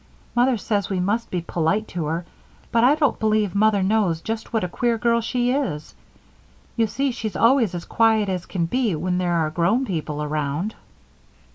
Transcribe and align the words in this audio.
Mother 0.35 0.57
says 0.57 0.89
we 0.89 0.99
must 0.99 1.29
be 1.29 1.41
polite 1.41 1.87
to 1.89 2.05
her, 2.07 2.25
but 2.71 2.83
I 2.83 2.95
don't 2.95 3.19
believe 3.19 3.53
Mother 3.53 3.83
knows 3.83 4.19
just 4.21 4.51
what 4.51 4.63
a 4.63 4.67
queer 4.67 4.97
girl 4.97 5.21
she 5.21 5.51
is 5.51 5.93
you 6.75 6.87
see 6.87 7.11
she's 7.11 7.35
always 7.35 7.75
as 7.75 7.85
quiet 7.85 8.27
as 8.27 8.47
can 8.47 8.65
be 8.65 8.95
when 8.95 9.19
there 9.19 9.33
are 9.35 9.51
grown 9.51 9.85
people 9.85 10.23
around." 10.23 10.73